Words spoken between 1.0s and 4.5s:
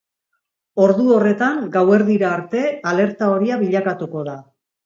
horretan gauerdira arte alerta horia bilakatuko da.